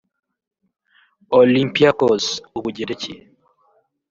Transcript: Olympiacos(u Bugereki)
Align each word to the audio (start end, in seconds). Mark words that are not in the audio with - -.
Olympiacos(u 1.41 2.57
Bugereki) 2.63 3.13